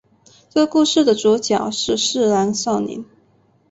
[0.49, 3.05] 这个故事的主角是四郎少年。